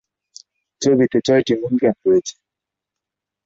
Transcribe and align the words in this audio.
ছবিতে 0.81 1.17
ছয়টি 1.27 1.53
মূল 1.61 1.73
গান 1.83 1.95
রয়েছে। 2.05 2.35